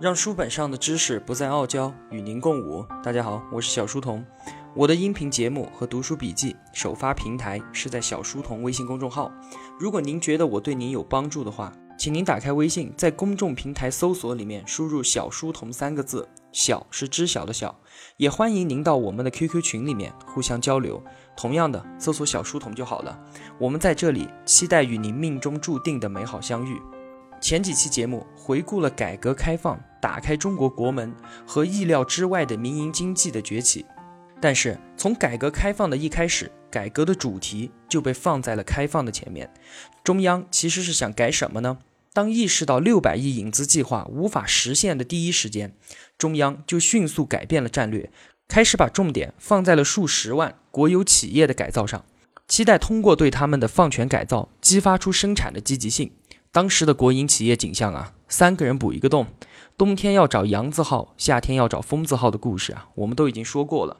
[0.00, 2.86] 让书本上的知识不再傲娇，与您共舞。
[3.02, 4.24] 大家好，我是小书童。
[4.72, 9.28] 我的音频节目和读书笔记首发平台是在小书童微信公众号。
[9.76, 17.76] 如果您觉得我对您有帮助的话，请您打开微信，在公众平台搜索里面输入“小书童”三个字，小是知晓的小。
[18.18, 21.02] 也欢迎您到我们的 QQ 群里面互相交流。
[21.36, 23.18] 同样的，搜索“小书童”就好了。
[23.58, 26.80] 我们在这里期待与您命中注定的美好相遇。
[27.40, 31.14] 前几期节目回顾了改革开放打开中国国门
[31.46, 33.84] 和意料之外的民营经济的崛起，
[34.40, 39.52] 但是从改革开放的一开始，改革的主题就被放在了开放的前面。
[40.04, 41.78] 中央其实是想改什么呢？
[42.14, 45.74] 当意识到六百亿引资计划无法实现的第一时间，
[46.16, 48.10] 中央就迅速改变了战略，
[48.48, 52.04] 开始把重点放在了数十万国有企业的改造上，
[52.48, 56.10] 期待通过对他们的放权改造，激发出生产的积极性。
[56.50, 59.26] 当时的国营企业景象啊，三个人补一个洞，
[59.78, 63.98] 冬天要找洋字号，夏天要找风字号的故事啊，我们都已经说过了。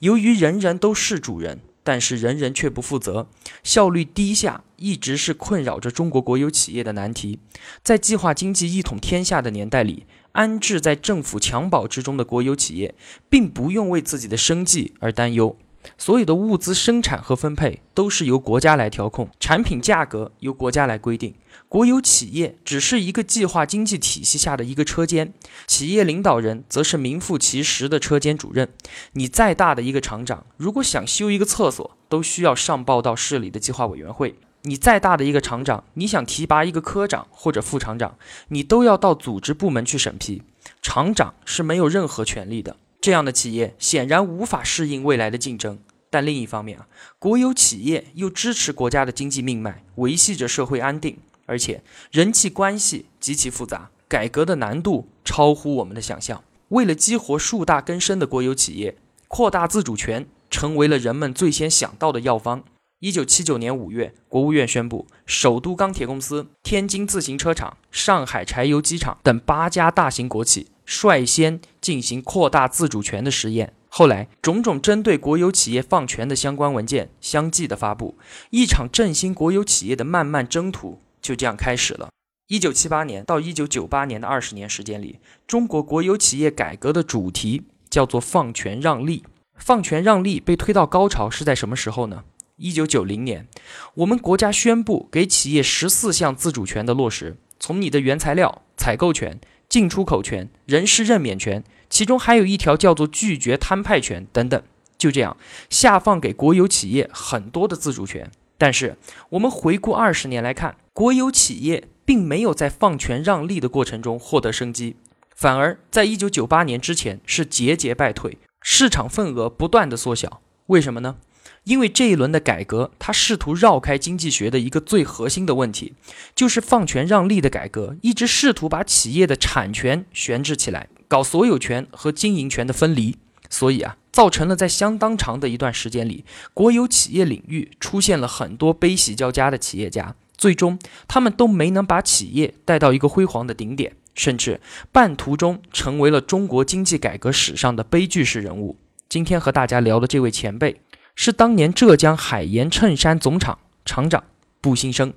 [0.00, 3.28] 由于人人都是主人，但是人人却不负责，
[3.62, 7.38] 效率低下，一直是困扰着中国国有企业的难题。
[7.84, 12.96] 在计划经济一统天下的年代里，安置在政府襁褓之中的国有企业，
[13.28, 15.56] 并不用为自己的生计而担忧。
[15.96, 21.34] 所有的物资生产和分配都是由国家来调控，产品价格由国家来规定。
[21.68, 25.32] 国有企业只是一个计划经济体系下的一个车间，
[25.66, 28.68] 企业领导人则是名副其实的车间主任。
[29.12, 38.16] 你再大的一个厂长，如果想修一个厕所，都需要上报到市里的计划委员会；你再大的一个厂长，你想提拔一个科长或者副厂长，
[38.48, 40.42] 你都要到组织部门去审批。
[40.82, 42.76] 厂长是没有任何权利的。
[43.00, 45.78] 这样的企业显然无法适应未来的竞争，
[46.10, 46.86] 但另一方面啊，
[47.18, 56.44] 国有企业又支持国家的经济命脉，维系着社会安定，而且人际关系极其复杂，改革的难度超乎我们的想象。
[56.68, 58.96] 为了激活树大根深的国有企业，
[59.28, 62.62] 扩大自主权成为了人们最先想到的药方。
[63.00, 70.68] 一九七九年五月，国务院宣布，首都钢铁公司、天津自行车厂、上海柴油机厂等八家大型国企。
[70.90, 78.18] 率先进行扩大自主权的实验，后来种种针对国有企业放权的相关文件相继的发布，
[78.50, 82.08] 一场振兴国有企业的漫漫征途就这样开始了。
[82.48, 89.22] 一九七八年到一九九八年的二十年时间里，中国国有企业改革的主题叫做放权让利。
[89.54, 92.24] 放权让利被推到高潮是在什么时候呢？
[92.56, 93.46] 一九九零年，
[93.94, 99.40] 我们国家宣布给企业十四项自主权的落实，从你的原材料采购权。
[99.70, 104.62] 进出口权、人事任免权，其中还有一条叫做拒绝摊派权等等。
[104.98, 105.34] 就这样
[105.70, 108.30] 下放给国有企业很多的自主权。
[108.58, 108.98] 但是
[109.30, 114.96] 我们回顾二十年来看，国有企业并没有在放权让利的过程中获得生机，
[115.34, 120.42] 反而在一九九八年之前是节节败退，市场份额不断的缩小。
[120.66, 121.16] 为什么呢？
[121.64, 125.94] 因为这一轮的改革，它试图绕开经济学的一个最核心的问题，
[126.34, 133.16] 就是放权让利的改革，一直试图把企业的产权悬置起来，搞所有权和经营权的分离，
[133.48, 136.24] 所以啊，造成了在相当长的一段时间里，
[136.54, 144.60] 国有企业领域出现了很多悲喜交加的企业家，最终他们都没能把企业带到一个辉煌的顶点，甚至
[144.90, 148.78] 半途中成为了中国经济改革史上的悲剧式人物。
[149.08, 150.80] 今天和大家聊的这位前辈。
[151.22, 154.24] 是当年浙江海盐衬衫总厂厂长
[154.62, 155.12] 布新生。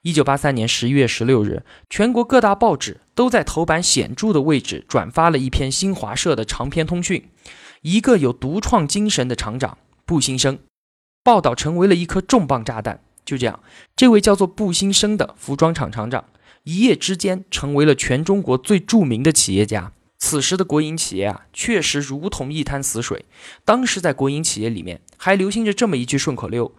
[0.00, 7.28] 一九八三年十一月十六日，全国各大报纸都在头版显著的位置转发了一篇新华社的长篇通讯。
[7.82, 9.76] 一个有独创精神的厂长
[10.06, 10.58] 布新生，
[11.22, 13.00] 报道成为了一颗重磅炸弹。
[13.26, 13.60] 就这样，
[13.94, 16.24] 这位叫做布新生的服装厂厂长，
[16.62, 19.92] 一夜之间成为了全中国最著名的企业家。
[20.18, 23.24] 此时的国营企业啊，确实如同一滩死水。
[23.64, 26.74] 当时在国营企业里面还流行着这么一句顺口溜：“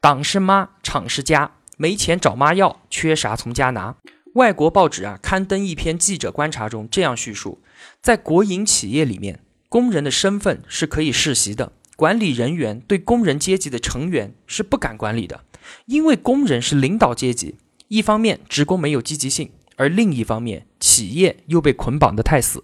[0.00, 3.96] 党是妈，厂是家，没钱找妈要，缺啥从家拿。”
[4.34, 7.60] 外国报纸啊刊登一篇记者观察中这样叙述：
[8.00, 15.44] 在国营企业里面，工人的身份是可以世袭的，管理人员对工人阶级的成员是不敢管理的，
[15.86, 17.56] 因为工人是领导阶级。
[17.88, 22.62] 一方面职工没有积极性，而另一方面企业又被捆绑得太死。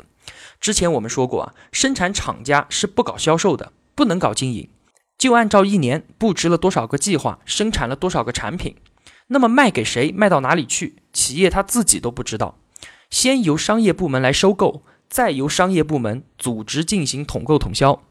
[0.61, 4.69] 之前我们说过啊，生产厂家是不搞销售的，不能搞经营，
[5.17, 8.77] 就按照一年布置了多少个计划，生产了多少个产品，
[9.29, 12.59] 那么卖给谁，卖到哪里去，企业他自己都不知道。
[13.11, 18.03] 先由商业部门来收购，再由商业部门组织进行统购统销。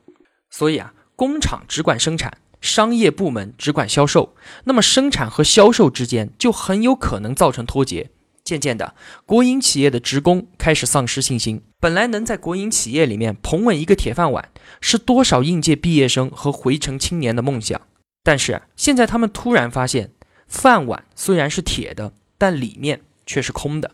[0.50, 8.12] 所以啊，工厂只管生产，商业部门只管销售，那么生产和销售之间就很有可能造成脱节。
[8.46, 8.96] 渐渐的，
[9.26, 11.62] 国营企业的职工开始丧失信心。
[11.82, 14.50] 本来能在国营企业里面捧稳一个铁饭碗，
[14.80, 17.82] 是多少应届毕业生和回城青年的梦想。
[18.24, 20.12] 但是现在他们突然发现，
[20.48, 23.92] 饭碗虽然是铁的，但里面却是空的。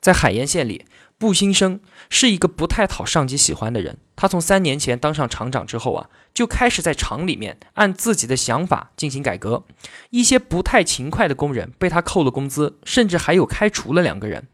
[0.00, 0.84] 在海盐县里。
[1.18, 3.98] 布新生是一个不太讨上级喜欢的人。
[4.14, 9.64] 他从三年前当上厂长之后啊，就开始在厂里面按自己的想法进行改革。
[10.10, 14.46] 一些不太勤快的工人被他扣了工资，甚至还有开除了两个人。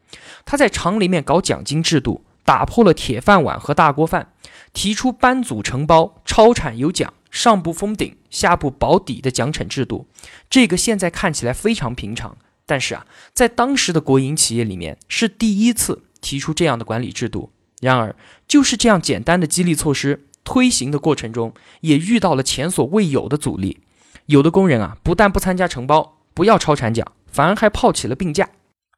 [0.47, 4.33] 他在厂里面搞奖金制度，打破了铁饭碗和大锅饭，
[4.73, 10.07] 提出班组承包、超产有奖、上不封顶、下不保底的奖惩制度。
[10.49, 16.05] 这个现在看起来非常平常，但是啊，在当时的国营企业里面是第一次。
[16.25, 17.51] 提出这样的管理制度，
[17.83, 18.17] 然而
[18.49, 23.81] 就是这样简单的激励措施推行的过程中，也遇到了前所未有的阻力。
[24.27, 28.49] 有的工人啊，不但不参加承包，不要超产奖，反而还泡起了病假。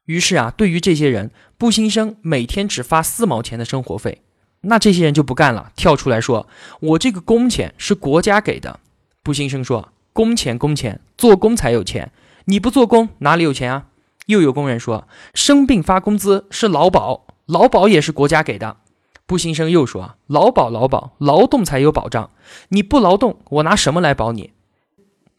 [0.05, 4.21] 于是啊，对于这些人，布新生每天只发四毛钱的生活费，
[4.61, 6.47] 那这些人就不干了，跳出来说
[6.79, 8.79] ：“我这个工钱是国家给的。”
[9.21, 12.09] 布新生说：“工钱工钱，做工才有钱，
[12.45, 13.87] 你不做工哪里有钱啊？”
[14.27, 18.77] 又有工人说：“生病发工资是劳保，劳保也是国家给的。”
[19.25, 22.29] 步新生又说：“劳保劳保，劳动才有保障，
[22.69, 24.53] 你不劳动，我拿什么来保你？”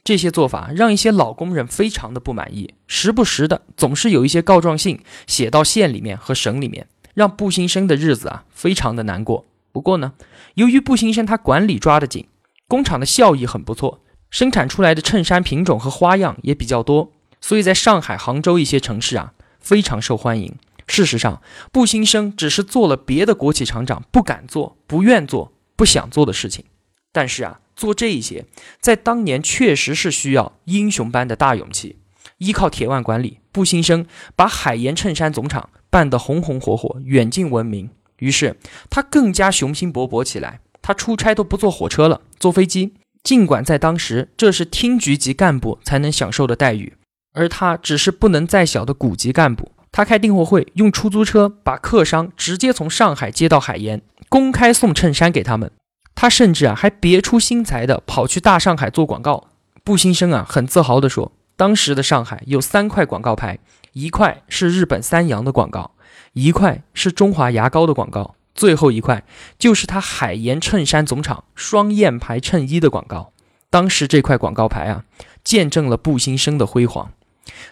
[0.05, 9.45] 这些做法让一些老工人非常的不满意，时不时的总是有一些告状信写到县里面和省里面，让步新生的日子啊非常的难过。
[9.71, 10.15] 不过呢，
[10.55, 12.27] 由于步新生他管理抓得紧，
[12.67, 14.01] 工厂的效益很不错，
[14.31, 17.13] 生产出来的衬衫品种和花样也比较多。
[17.41, 20.57] 所以，在上海、杭州一些城市啊，非常受欢迎。
[20.87, 26.65] 事实上，步新生只是做了别的国企厂长不敢做、不愿做、不想做的事情。
[27.13, 28.47] 但是啊，做这一些，
[28.81, 31.97] 在当年确实是需要英雄般的大勇气。
[32.39, 34.07] 依靠铁腕管理，步新生
[34.37, 37.91] 把海盐衬衫总厂办得红红火火、远近闻名。
[38.19, 38.57] 于是，
[38.89, 40.61] 他更加雄心勃勃起来。
[40.81, 42.95] 他出差都不坐火车了，坐飞机。
[43.23, 46.95] 尽管在当时，这是厅局级干部才能享受的待遇。
[47.39, 55.71] 而他只是不能再小的股级干部，他开订货会，用出租车把客商直接从上海接到海盐，公开送衬衫给他们。
[56.17, 59.47] 他甚至啊还别出心裁的跑去大上海做广告。
[59.85, 63.61] 布新生啊很自豪地说，当时的上海有三块广告牌，
[63.93, 65.93] 一块是日本三洋的广告，
[66.33, 69.23] 一块是中华牙膏的广告，最后一块
[69.61, 73.33] 就是他海盐衬衫总厂双燕牌衬衣的广告。
[73.71, 75.05] 当时这块广告牌啊，
[75.45, 77.13] 见证了布新生的辉煌。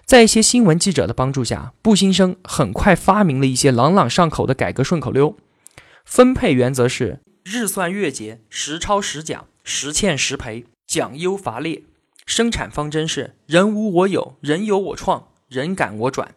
[0.05, 5.37] 在一些新闻记者的帮助下，布新生很快发明了一些朗朗上口的改革顺口溜。
[6.05, 11.83] 分配原则是日算月结，实抄实奖，实欠实赔，奖优罚劣。
[12.25, 16.35] 生产方针是人无我有，人有我创，人赶我转。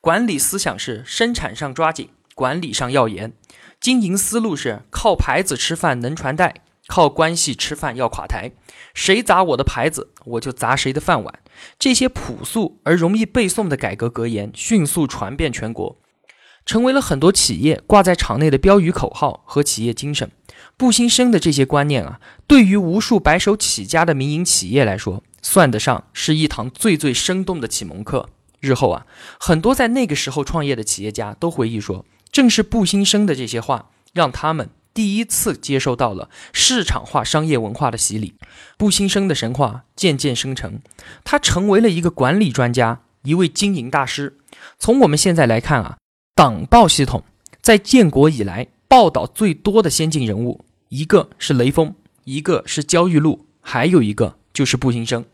[0.00, 3.32] 管理思想是生产上抓紧，管理上要严。
[3.80, 6.62] 经营思路是靠牌子吃饭能传代。
[6.88, 8.52] 靠关系吃饭要垮台，
[8.92, 11.40] 谁砸我的牌子，我就砸谁的饭碗。
[11.78, 15.98] 这些朴素而容易背诵的改革格言迅速传遍全国，
[16.66, 20.30] 成为了很多企业挂在厂内的标语口号和企业精神。
[20.76, 28.28] 布新生的这些观念啊，对于无数白手起家的民营企业来说，算得上是一堂最最生动的启蒙课。
[28.58, 29.06] 日后啊，
[29.38, 34.70] 很多在那个时候创业的企业家都回忆说，正是布新生的这些话，让他们。
[34.94, 38.34] 第一次接受到了市场化商业文化的洗礼，
[38.76, 40.80] 步新生的神话渐渐生成，
[41.24, 44.38] 他成为了一个管理专家，一位经营大师。
[44.78, 45.96] 从我们现在来看啊，
[46.34, 47.24] 党报系统
[47.60, 51.94] 在建国以来报道最多的先进人物，一个是雷锋，
[52.24, 55.24] 一个是焦裕禄，还有一个就是步新生。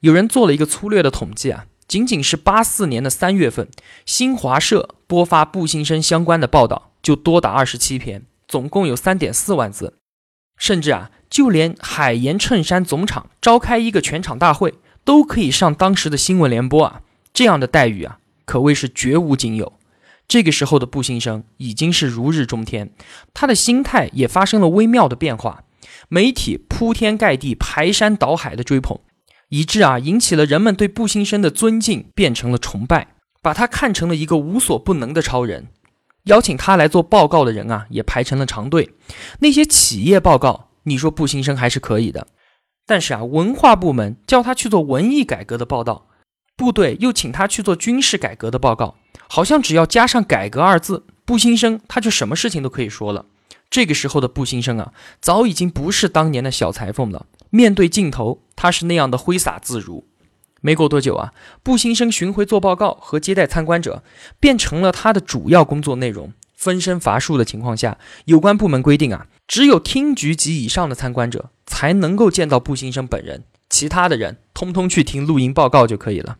[0.00, 3.68] 有人做了一个粗略的统计啊，仅仅是八四年的三月份，
[4.04, 8.24] 新华社播发布新生相关的报道就多达二十七篇。
[8.48, 9.98] 总共有三点四万字，
[10.56, 14.74] 甚至啊，就连海盐衬衫总厂召开一个全场大会，
[15.04, 17.02] 都可以上当时的新闻联播啊！
[17.34, 19.74] 这样的待遇啊，可谓是绝无仅有。
[20.26, 22.90] 这个时候的布新生已经是如日中天，
[23.32, 25.64] 他的心态也发生了微妙的变化。
[26.08, 28.98] 媒体铺天盖地、排山倒海的追捧，
[29.50, 33.08] 以致啊，引起了人们对布新生的尊敬，变成了崇拜，
[33.42, 35.68] 把他看成了一个无所不能的超人。
[36.28, 38.94] 邀请他来做报告的人啊，也排成了长队。
[39.40, 42.28] 那些企业报告，你说不新生还是可以的，
[42.86, 46.06] 但是啊，文化部门叫他去做文艺改革的报道，
[46.56, 48.96] 部队又请他去做军事改革的报告，
[49.28, 53.26] 好像只要加上“改革”二字，不新生他就什么事情都可以说了。
[53.70, 57.26] 这个时候的不新生啊，早已经不是当年的小裁缝了。
[57.50, 60.06] 面对镜头，他是那样的挥洒自如。
[60.60, 64.02] 没过多久啊，步新生巡回做报告和接待参观者，
[64.40, 66.32] 变成了他的主要工作内容。
[66.56, 76.38] 分身乏术的情况下，有关部门规定啊，只有厅局级以上的参观者才能够见到步新生本人，其他的人通通去听录音报告就可以了。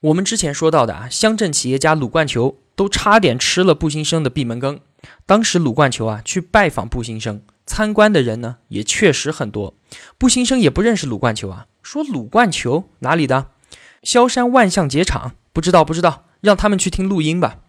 [0.00, 4.80] 我们之前说到的啊，乡镇企业家鲁冠球都差点吃了步新生的闭门羹。
[5.24, 7.40] 当时鲁冠球啊去拜访步新生，
[7.80, 9.72] 参观的人呢也确实很多。
[10.18, 13.52] 步新生也不认识鲁冠球啊，说鲁冠球哪里的？
[14.02, 17.60] 萧山万象节厂，不知道不知道，让他们去听录音吧。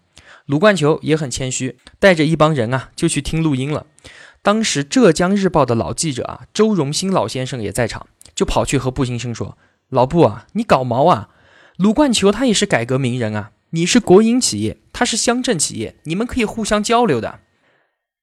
[0.47, 3.85] 鲁冠球也很谦虚，带着一帮人啊就去听录音了。
[4.41, 11.29] 当时浙江日报的老记者啊周荣新老先生也在场，就跑去和步新生说：“老布啊，你搞毛啊？
[11.77, 17.39] 鲁冠球他也是改革名人啊，你是国营企业，他是乡镇企业，你们可以互相交流的。”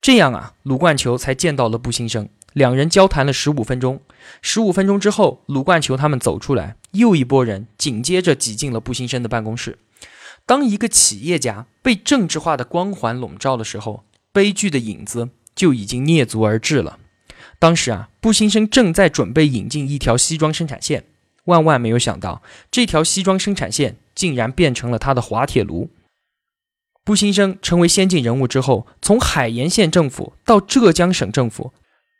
[0.00, 4.00] 这样啊，鲁冠球才见到了步新生，两人交谈了十五分钟。
[4.40, 9.78] 十五分钟之后，鲁冠球他们走出来，又一拨人紧接着挤进了步新生的办公室。
[10.46, 16.98] 当一个企业家被政治化的光环笼罩的时候，悲剧的影子就已经蹑足而至了。
[17.58, 21.04] 当时啊，步新生正在准备引进一条西装生产线，
[21.44, 22.40] 万万没有想到，
[22.70, 25.90] 这条西装生产线竟然变成了他的滑铁卢。
[27.08, 31.72] 步新生成为先进人物之后，从海盐县政府到浙江省政府，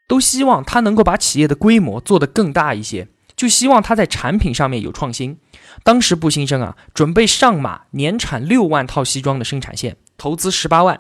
[0.09, 5.39] 都希望他能够把企业的规模做得更大一些，就希望他在产品上面有创新。
[5.83, 10.99] 当时步新生啊，准备上马年产六万套西装的生产线，投资十八万。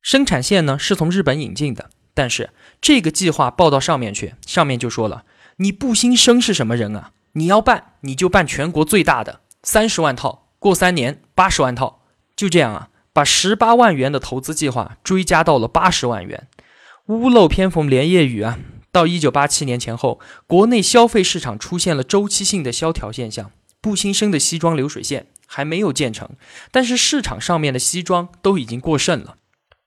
[0.00, 2.48] 生产线呢是从日本引进的，但是
[2.80, 5.24] 这个计划报到上面去，上面就说了
[5.60, 7.10] ：“你步新生是什么人啊？
[7.32, 12.00] 你要办你就办全国最大的三十万套，过三年八十万套，
[12.34, 16.48] 就这样啊。”把十八万元的投资计划追加到了八十万元，
[17.06, 18.58] 屋漏偏逢连夜雨啊！
[18.90, 23.50] 到一九八七年前后，国内消费市场出现了周期性的萧条现象。
[23.80, 26.30] 步新生的西装流水线还没有建成，
[26.72, 29.36] 但是市场上面的西装都已经过剩了。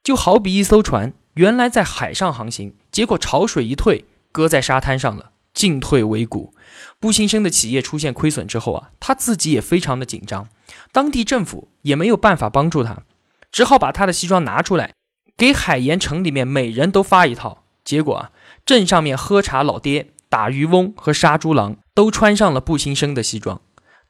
[0.02, 6.54] 就好比一艘船原来在海上航行，结果潮水一退，搁在沙滩上了，进退维谷。
[7.00, 10.48] 步新生的企业出现亏损之后啊，他自己也非常的紧张，
[10.94, 13.04] 当地政府也没有办法帮助他。
[13.52, 14.94] 只好把他的西装拿出来，
[15.36, 17.64] 给海盐城里面每人都发一套。
[17.84, 18.32] 结果啊，
[18.66, 23.60] 镇上面喝茶老爹、打渔翁和杀猪郎都穿上了步新生的西装。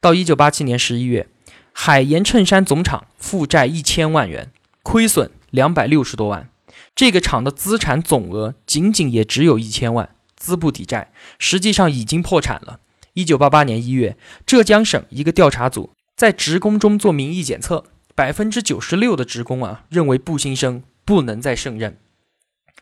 [0.00, 1.28] 到一九八七年十一月，
[1.72, 6.48] 海盐衬衫总厂负债一千万元，亏损两百六十多万。
[6.94, 12.80] 这个厂的资产总额仅仅也只有一千万，资不抵债，实际上已经破产了。
[13.14, 17.84] 一九八八年一月，浙江省一个调查组在职工中做民意检测。
[18.14, 21.98] 百分之九十六的职工啊认为步新生不能再胜任。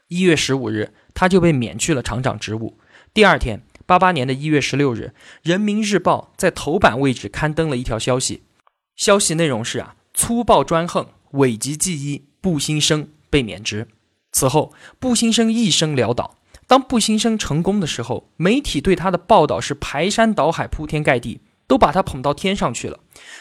[0.09, 2.79] 一月十五日，他就被免去了厂长职务。
[3.15, 8.43] 第二天，八八年的一月十六日，《人民日报》在头版位置刊登了一条消息，
[8.97, 13.87] 消息内容是啊，粗暴专横，伪疾忌医，步新生被免职。
[14.33, 16.37] 此后，步新生一生潦倒。
[16.67, 21.41] 当步新生成功的时候，媒体对他的报道是排山倒海，铺天盖地。
[21.71, 22.99] 都把他捧到天上去了，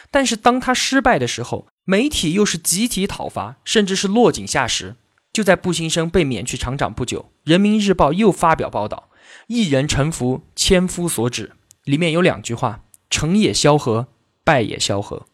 [0.08, 4.96] 但是当他失败的时候，媒体又是集体讨伐，甚至是落井下石。
[5.32, 9.10] 就在步新生被免去厂长不久，《人民日报》又发表报道
[9.46, 11.52] ：“一人臣服，千夫所指。”
[11.84, 14.08] 里面有两句话：“成也萧何，
[14.42, 15.26] 败也萧何。”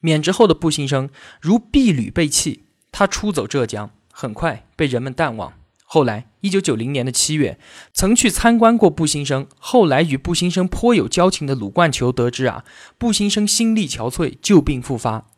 [0.00, 1.10] 免职后的步新生
[1.40, 5.52] 如婢女被弃，他出走浙江，很快被人们淡忘。
[5.88, 7.60] 后来，一九九零年的七月，
[7.92, 12.64] 曾去参观过步新生，后来与步新生颇有交情的鲁冠球得知啊，
[12.98, 15.28] 步新生心力憔悴，旧病复发，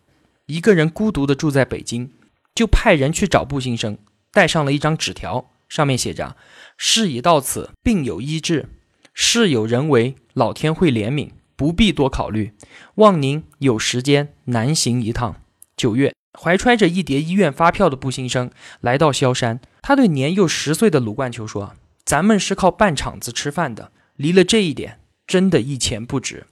[0.47, 2.13] 一个人孤独地住在北京，
[2.55, 3.99] 就派人去找步新生，
[4.33, 6.35] 带上了一张纸条，上面写着
[6.79, 8.71] ：“事已到此，病有医治，
[9.13, 12.55] 事有人为，老天会怜悯，不必多考虑，
[12.95, 15.43] 望您有时间南行一趟。”
[15.77, 16.15] 九月。
[16.41, 18.49] 怀揣着一叠医院发票的步新生
[18.81, 21.73] 来到萧山，他对年幼十岁的鲁冠球说
[22.05, 26.45] ：“咱们是靠办厂子吃饭的，离了这一点，真的一钱不值。”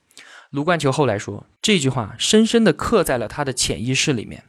[0.48, 4.44] 鲁冠球后来说，这句话深深地刻在了他的潜意识里面。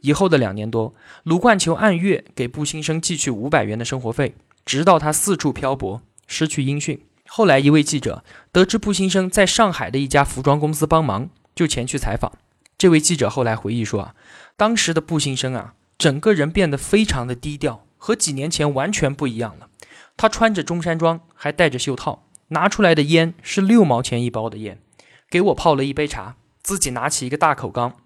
[0.00, 7.00] 以后的两年多，鲁冠球按月给步新生寄去五百元的生活费，直到他四处漂泊，失去音讯。
[7.28, 12.32] 后来，一位记者得知步新生在上海的一家服装公司帮忙，就前去采访。
[12.76, 14.16] 这位记者后来回忆说：“啊。”
[14.58, 19.70] 当时的步新生啊，整个人变得非常的低调，和几年前完全不一样了。
[20.14, 24.78] 他穿着中山装，还戴着袖套，拿出来的烟是六毛钱一包的烟，
[25.30, 27.96] 给我泡了一杯茶，自己拿起一个大口缸。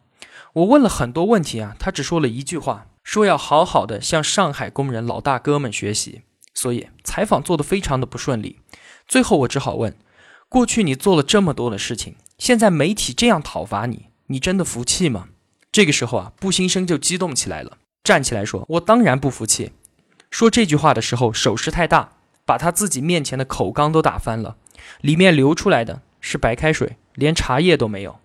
[0.52, 6.23] 我问了很多问题啊，他只说了一句话，说要好好的向上海工人老大哥们学习。
[6.55, 8.61] 所以采访做得非常的不顺利。
[9.09, 9.97] 最后我只好问：
[10.49, 15.31] 过去你做了这么多的事情，现在媒体这样讨伐你，你真的服气吗？”
[15.73, 19.73] 这个时候啊，步新生就激动起来了，站起来说：“我当然不服气。”
[20.31, 22.13] 说这句话的时候手势太大，
[22.45, 24.57] 把他自己面前的口缸都打翻了，
[25.01, 28.19] 里面流出来的是白开水，连茶叶都没有。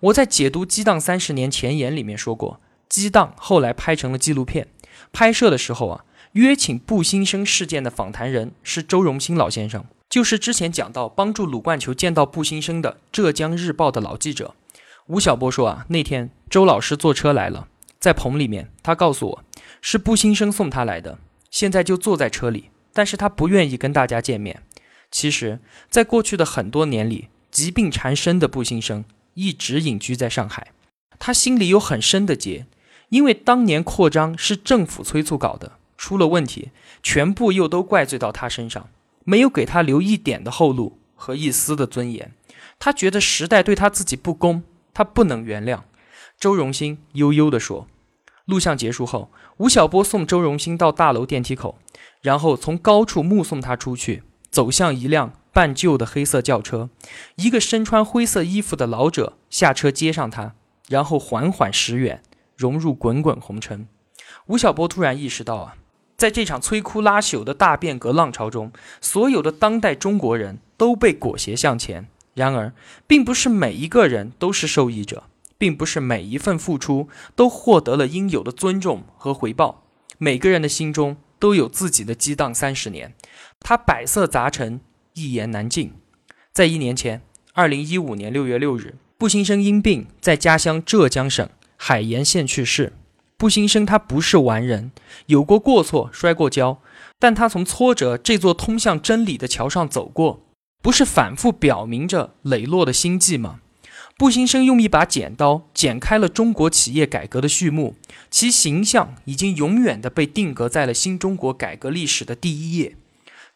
[0.00, 4.68] 我在解读《激荡三十年》前言里面说过，《激荡》后来拍成了纪录片，
[5.12, 6.04] 拍摄的时候啊。
[6.32, 14.54] 约请步新生事件的访谈人是周荣新老先生，就是之前讲到帮助鲁冠球见到步新生的浙江日报的老记者。
[15.08, 17.68] 吴晓波说啊，那天周老师坐车来了，
[18.00, 19.44] 在棚里面，他告诉我
[19.82, 21.18] 是步新生送他来的，
[21.52, 24.62] 现在就坐在车里，但是他不愿意跟大家见面。
[25.10, 29.04] 其实，在过去的很多年里，疾病缠身的步新生
[29.34, 30.72] 一直隐居在上海，
[31.18, 32.66] 他心里有很深的结，
[33.10, 35.72] 因为当年扩张是政府催促搞的。
[35.98, 36.70] 出了问题，
[37.02, 38.88] 全部又都怪罪到他身上，
[39.24, 42.32] 没有给他留一点的后路和一丝的尊严。
[42.80, 45.82] 他觉得时代对他自己不公，他不能原谅。
[46.40, 47.86] 周荣兴悠悠地说。
[48.46, 51.78] 录像结束后，吴晓波送周荣新到大楼电梯口，
[52.20, 56.90] 然后从高处目送他出去，走向一辆半旧的黑色轿车。
[57.36, 60.54] 一个身穿灰色衣服的老者下车接上他，
[60.88, 62.22] 然后缓缓驶远，
[62.56, 63.86] 融入滚滚红尘。
[64.46, 65.76] 吴晓波突然意识到啊。
[66.14, 68.70] 在这场摧枯拉朽的大变革浪潮中，
[69.00, 72.06] 所有的当代中国人都被裹挟向前。
[72.34, 72.72] 然而，
[73.08, 75.24] 并不是每一个人都是受益者，
[75.62, 79.84] 并不是每一份付出都获得了应有的尊重和回报。
[80.18, 83.14] 每个人的心中都有自己的激荡三十年，
[83.60, 84.80] 它百色杂陈，
[85.14, 85.92] 一言难尽。
[86.52, 92.94] 在一年前，二零一五年六月六日，步新生因病在家乡浙江省海盐县去世。
[93.36, 94.90] 步新生他不是完人，
[95.26, 96.82] 有过过错，摔过跤，
[97.20, 100.44] 但他从挫折这座通向真理的桥上走过，
[100.82, 103.60] 不是反复表明着磊落的心迹吗？
[104.22, 107.96] 步新生用一把剪刀剪开了中国企业改革的序幕，
[108.30, 112.94] 其形象已经永远的被定格在了新中国改革历史的第一页。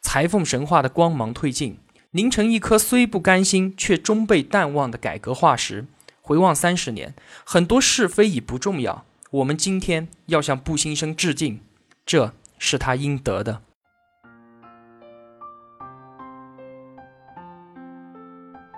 [0.01, 1.77] 裁缝神话的光芒褪尽，
[2.11, 5.85] 凝成一颗虽不甘心却终被淡忘的改革化石。
[6.21, 9.05] 回望三十年，很多是非已不重要。
[9.31, 11.61] 我们今天要向步新生致敬，
[12.05, 13.61] 这是他应得的。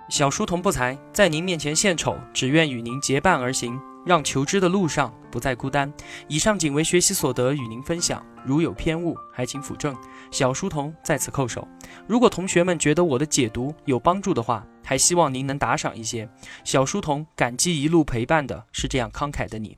[0.10, 5.93] 小书童不才，在您面前献丑，只愿与您结伴而行，让求知的路上不再孤单。
[6.28, 9.95] 以上仅为学习所得，与您分享，如有偏误，还请斧正。
[10.32, 11.67] 小书童在此叩首。
[12.08, 16.28] 如果同学们觉得我的解读有帮助的话，还希望您能打赏一些。
[16.63, 19.78] 小书童感激一路陪伴的是这样慷慨的你。